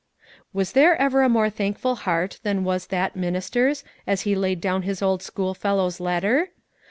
Was 0.51 0.71
there 0.71 0.99
ever 0.99 1.21
a 1.21 1.29
more 1.29 1.51
thankful 1.51 1.93
heart 1.93 2.39
than 2.41 2.63
was 2.63 2.87
that 2.87 3.15
minister's 3.15 3.83
as 4.07 4.21
he 4.21 4.33
laid 4.33 4.59
down 4.59 4.81
his 4.81 4.99
old 5.03 5.21
schoolfellow's 5.21 5.99
letter? 5.99 6.49